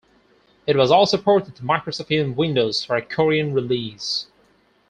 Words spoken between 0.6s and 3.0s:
It was also ported to Microsoft Windows for